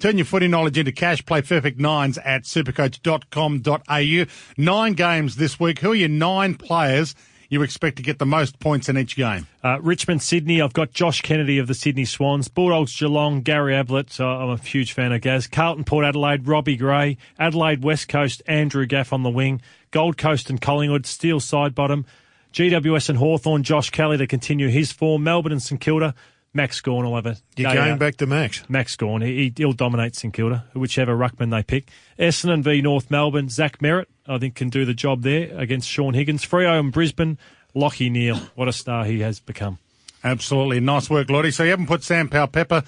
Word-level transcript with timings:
Turn 0.00 0.16
your 0.16 0.24
footy 0.24 0.48
knowledge 0.48 0.78
into 0.78 0.92
cash. 0.92 1.24
Play 1.26 1.42
perfect 1.42 1.78
nines 1.78 2.16
at 2.16 2.44
supercoach.com.au. 2.44 4.24
Nine 4.56 4.92
games 4.94 5.36
this 5.36 5.60
week. 5.60 5.78
Who 5.80 5.92
are 5.92 5.94
your 5.94 6.08
nine 6.08 6.54
players 6.54 7.14
you 7.50 7.60
expect 7.62 7.96
to 7.96 8.02
get 8.02 8.18
the 8.18 8.24
most 8.24 8.58
points 8.60 8.88
in 8.88 8.96
each 8.96 9.14
game? 9.14 9.46
Uh, 9.62 9.78
Richmond, 9.82 10.22
Sydney. 10.22 10.62
I've 10.62 10.72
got 10.72 10.92
Josh 10.92 11.20
Kennedy 11.20 11.58
of 11.58 11.66
the 11.66 11.74
Sydney 11.74 12.06
Swans. 12.06 12.48
Bulldogs, 12.48 12.96
Geelong. 12.98 13.42
Gary 13.42 13.76
Ablett. 13.76 14.18
Uh, 14.18 14.24
I'm 14.26 14.50
a 14.50 14.56
huge 14.56 14.92
fan 14.94 15.12
of 15.12 15.20
Gaz. 15.20 15.46
Carlton, 15.46 15.84
Port 15.84 16.06
Adelaide. 16.06 16.48
Robbie 16.48 16.76
Gray. 16.76 17.18
Adelaide, 17.38 17.84
West 17.84 18.08
Coast. 18.08 18.42
Andrew 18.46 18.86
Gaff 18.86 19.12
on 19.12 19.22
the 19.22 19.28
wing. 19.28 19.60
Gold 19.90 20.16
Coast 20.16 20.48
and 20.48 20.62
Collingwood. 20.62 21.04
Steele 21.04 21.40
Sidebottom. 21.40 22.06
GWS 22.54 23.10
and 23.10 23.18
Hawthorn. 23.18 23.64
Josh 23.64 23.90
Kelly 23.90 24.16
to 24.16 24.26
continue 24.26 24.68
his 24.68 24.92
form. 24.92 25.24
Melbourne 25.24 25.52
and 25.52 25.62
St 25.62 25.78
Kilda. 25.78 26.14
Max 26.52 26.80
Gawn 26.80 27.04
will 27.04 27.14
have 27.14 27.26
a 27.26 27.36
You're 27.56 27.72
going 27.72 27.92
out. 27.92 27.98
back 28.00 28.16
to 28.16 28.26
Max. 28.26 28.64
Max 28.68 28.96
Gawn. 28.96 29.20
He, 29.22 29.52
he'll 29.56 29.72
dominate 29.72 30.16
St 30.16 30.34
Kilda, 30.34 30.64
whichever 30.74 31.16
ruckman 31.16 31.50
they 31.50 31.62
pick. 31.62 31.86
Essendon 32.18 32.62
v 32.62 32.82
North 32.82 33.10
Melbourne. 33.10 33.48
Zach 33.48 33.78
Merrett, 33.78 34.06
I 34.26 34.38
think, 34.38 34.56
can 34.56 34.68
do 34.68 34.84
the 34.84 34.94
job 34.94 35.22
there 35.22 35.56
against 35.56 35.88
Shaun 35.88 36.14
Higgins. 36.14 36.44
Freo 36.44 36.78
and 36.80 36.92
Brisbane. 36.92 37.38
Lachie 37.74 38.10
Neale. 38.10 38.40
What 38.56 38.66
a 38.66 38.72
star 38.72 39.04
he 39.04 39.20
has 39.20 39.38
become. 39.38 39.78
Absolutely. 40.24 40.80
Nice 40.80 41.08
work, 41.08 41.30
Lottie. 41.30 41.52
So 41.52 41.62
you 41.62 41.70
haven't 41.70 41.86
put 41.86 42.02
Sam 42.02 42.28
Powell 42.28 42.48
Pepper 42.48 42.82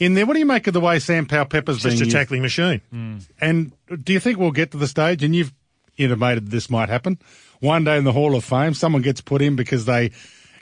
in 0.00 0.14
there. 0.14 0.26
What 0.26 0.32
do 0.34 0.40
you 0.40 0.46
make 0.46 0.66
of 0.66 0.74
the 0.74 0.80
way 0.80 0.98
Sam 0.98 1.24
Powell 1.26 1.44
Pepper's 1.46 1.76
Just 1.76 1.84
being 1.86 2.02
a 2.02 2.04
used? 2.06 2.10
tackling 2.16 2.42
machine. 2.42 2.80
Mm. 2.92 3.24
And 3.40 3.72
do 4.02 4.12
you 4.12 4.18
think 4.20 4.38
we'll 4.38 4.50
get 4.50 4.72
to 4.72 4.76
the 4.76 4.88
stage, 4.88 5.22
and 5.22 5.34
you've 5.36 5.52
intimated 5.96 6.50
this 6.50 6.68
might 6.68 6.88
happen, 6.88 7.18
one 7.60 7.84
day 7.84 7.96
in 7.96 8.02
the 8.02 8.12
Hall 8.12 8.34
of 8.34 8.44
Fame, 8.44 8.74
someone 8.74 9.02
gets 9.02 9.20
put 9.20 9.40
in 9.40 9.54
because 9.54 9.84
they 9.84 10.10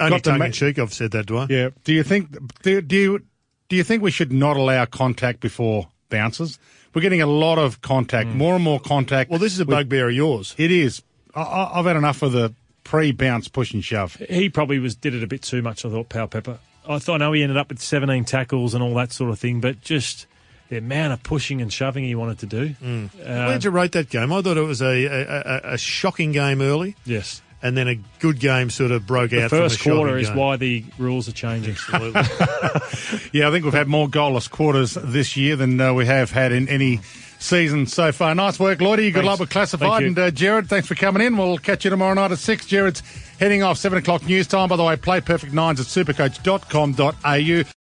Only 0.00 0.10
got 0.10 0.22
the 0.24 0.30
tongue 0.30 0.38
ma- 0.40 0.44
in 0.46 0.52
cheek, 0.52 0.78
I've 0.78 0.92
said 0.92 1.10
that, 1.12 1.26
do 1.26 1.38
I? 1.38 1.46
Yeah. 1.48 1.70
Do 1.84 1.92
you 1.92 2.02
think 2.02 2.28
do, 2.62 2.80
do 2.80 2.96
you 2.96 3.22
do 3.68 3.76
you 3.76 3.84
think 3.84 4.02
we 4.02 4.10
should 4.10 4.32
not 4.32 4.56
allow 4.56 4.84
contact 4.84 5.40
before 5.40 5.88
bounces? 6.08 6.58
We're 6.94 7.02
getting 7.02 7.22
a 7.22 7.26
lot 7.26 7.58
of 7.58 7.80
contact, 7.80 8.28
more 8.28 8.54
and 8.54 8.62
more 8.62 8.78
contact. 8.80 9.30
Well, 9.30 9.38
this 9.38 9.54
is 9.54 9.60
a 9.60 9.64
bugbear 9.64 10.08
of 10.10 10.14
yours. 10.14 10.54
It 10.58 10.70
is. 10.70 11.02
I, 11.34 11.40
I- 11.42 11.78
I've 11.78 11.86
had 11.86 11.96
enough 11.96 12.22
of 12.22 12.32
the 12.32 12.52
pre-bounce 12.84 13.48
push 13.48 13.72
and 13.72 13.82
shove. 13.82 14.16
He 14.28 14.48
probably 14.50 14.78
was 14.78 14.94
did 14.96 15.14
it 15.14 15.22
a 15.22 15.26
bit 15.26 15.42
too 15.42 15.62
much, 15.62 15.84
I 15.86 15.88
thought, 15.90 16.08
Powell 16.08 16.26
Pepper. 16.28 16.58
I 16.86 16.98
thought, 16.98 17.22
I 17.22 17.26
know 17.26 17.32
he 17.32 17.42
ended 17.42 17.56
up 17.56 17.68
with 17.70 17.80
17 17.80 18.24
tackles 18.24 18.74
and 18.74 18.82
all 18.82 18.92
that 18.94 19.12
sort 19.12 19.30
of 19.30 19.38
thing, 19.38 19.60
but 19.60 19.80
just 19.80 20.26
the 20.68 20.78
amount 20.78 21.12
of 21.12 21.22
pushing 21.22 21.62
and 21.62 21.72
shoving 21.72 22.04
he 22.04 22.14
wanted 22.16 22.40
to 22.40 22.46
do. 22.46 22.74
Uh, 22.84 23.08
Where'd 23.46 23.62
you 23.64 23.70
rate 23.70 23.92
that 23.92 24.10
game? 24.10 24.32
I 24.32 24.42
thought 24.42 24.56
it 24.56 24.62
was 24.62 24.82
a, 24.82 25.04
a, 25.04 25.22
a, 25.22 25.60
a 25.74 25.78
shocking 25.78 26.32
game 26.32 26.60
early, 26.60 26.96
yes. 27.06 27.40
And 27.62 27.76
then 27.76 27.88
a 27.88 27.94
good 28.18 28.38
game 28.40 28.70
sort 28.70 28.90
of 28.90 29.06
broke 29.06 29.30
The 29.30 29.44
out. 29.44 29.50
first 29.50 29.78
from 29.80 29.92
a 29.92 29.94
quarter 29.96 30.18
is 30.18 30.28
game. 30.28 30.36
why 30.36 30.56
the 30.56 30.84
rules 30.98 31.28
are 31.28 31.32
changing. 31.32 31.76
Yeah, 33.32 33.48
I 33.48 33.50
think 33.50 33.64
we've 33.64 33.72
had 33.72 33.88
more 33.88 34.08
goalless 34.08 34.50
quarters 34.50 34.94
this 34.94 35.36
year 35.36 35.56
than 35.56 35.80
uh, 35.80 35.94
we 35.94 36.04
have 36.06 36.30
had 36.30 36.52
in 36.52 36.68
any 36.68 37.00
season 37.38 37.86
so 37.86 38.12
far. 38.12 38.34
Nice 38.34 38.58
work, 38.60 38.78
Lloydie. 38.80 39.06
Good 39.12 39.14
Thanks. 39.14 39.26
luck 39.26 39.40
with 39.40 39.50
classified. 39.50 39.88
Thank 39.88 40.00
you. 40.02 40.06
And 40.08 40.18
uh, 40.18 40.30
Jared, 40.30 40.68
thanks 40.68 40.86
for 40.86 40.94
coming 40.94 41.22
in. 41.26 41.36
We'll 41.36 41.56
catch 41.58 41.84
you 41.84 41.90
tomorrow 41.90 42.14
night 42.14 42.30
at 42.32 42.38
six. 42.38 42.66
Jared's 42.66 43.02
heading 43.40 43.62
off 43.62 43.78
seven 43.78 43.98
o'clock 43.98 44.24
news 44.26 44.46
time. 44.46 44.68
By 44.68 44.76
the 44.76 44.84
way, 44.84 44.96
play 44.96 45.20
perfect 45.20 45.52
nines 45.54 45.80
at 45.80 45.86
supercoach.com.au. 45.86 47.81